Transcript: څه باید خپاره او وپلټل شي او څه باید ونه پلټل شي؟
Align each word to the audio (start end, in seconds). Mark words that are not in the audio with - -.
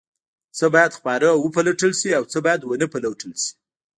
څه 0.57 0.65
باید 0.73 0.95
خپاره 0.97 1.27
او 1.33 1.39
وپلټل 1.47 1.91
شي 1.99 2.09
او 2.17 2.23
څه 2.31 2.37
باید 2.45 2.61
ونه 2.63 2.87
پلټل 2.93 3.31
شي؟ 3.41 3.49